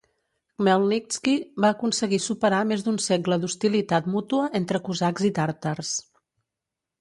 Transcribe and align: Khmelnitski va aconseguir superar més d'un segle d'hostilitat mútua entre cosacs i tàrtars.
Khmelnitski 0.59 1.33
va 1.65 1.69
aconseguir 1.75 2.19
superar 2.27 2.61
més 2.69 2.85
d'un 2.87 2.97
segle 3.09 3.37
d'hostilitat 3.43 4.09
mútua 4.15 4.49
entre 4.63 4.83
cosacs 4.89 5.29
i 5.31 5.33
tàrtars. 5.43 5.95